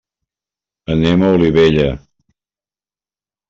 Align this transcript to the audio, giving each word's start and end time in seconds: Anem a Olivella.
Anem 0.95 1.27
a 1.27 1.31
Olivella. 1.37 1.87